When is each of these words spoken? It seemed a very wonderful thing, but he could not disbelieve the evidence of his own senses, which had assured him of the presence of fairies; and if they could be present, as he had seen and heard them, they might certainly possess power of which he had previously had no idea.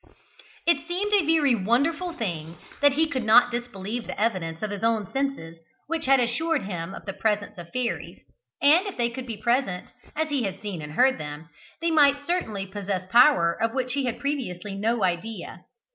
It 0.65 0.87
seemed 0.87 1.13
a 1.13 1.23
very 1.23 1.53
wonderful 1.53 2.11
thing, 2.11 2.57
but 2.81 2.93
he 2.93 3.07
could 3.07 3.23
not 3.23 3.51
disbelieve 3.51 4.07
the 4.07 4.19
evidence 4.19 4.63
of 4.63 4.71
his 4.71 4.83
own 4.83 5.05
senses, 5.13 5.59
which 5.85 6.07
had 6.07 6.19
assured 6.19 6.63
him 6.63 6.95
of 6.95 7.05
the 7.05 7.13
presence 7.13 7.59
of 7.59 7.69
fairies; 7.69 8.17
and 8.63 8.87
if 8.87 8.97
they 8.97 9.11
could 9.11 9.27
be 9.27 9.37
present, 9.37 9.91
as 10.15 10.29
he 10.29 10.41
had 10.41 10.59
seen 10.59 10.81
and 10.81 10.93
heard 10.93 11.19
them, 11.19 11.49
they 11.81 11.91
might 11.91 12.25
certainly 12.25 12.65
possess 12.65 13.07
power 13.11 13.55
of 13.61 13.75
which 13.75 13.93
he 13.93 14.05
had 14.05 14.17
previously 14.19 14.71
had 14.71 14.79
no 14.79 15.03
idea. 15.03 15.65